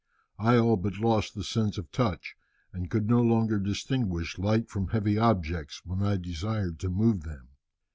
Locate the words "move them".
6.89-7.49